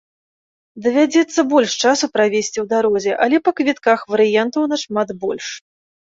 [0.85, 5.47] Давядзецца больш часу правесці ў дарозе, але па квітках варыянтаў нашмат больш.